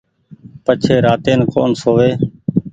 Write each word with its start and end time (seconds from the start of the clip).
پڇي 0.65 0.95
راتين 1.05 1.39
ڪون 1.51 1.69
سووي 1.81 2.11